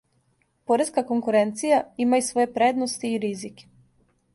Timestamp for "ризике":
3.29-3.75